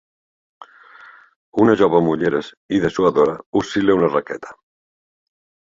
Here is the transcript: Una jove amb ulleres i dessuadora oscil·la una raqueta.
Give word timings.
Una 1.65 1.75
jove 1.83 1.99
amb 1.99 2.13
ulleres 2.15 2.51
i 2.77 2.81
dessuadora 2.87 3.37
oscil·la 3.63 3.99
una 4.01 4.13
raqueta. 4.17 4.59